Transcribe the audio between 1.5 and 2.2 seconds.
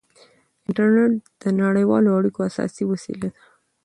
نړیوالو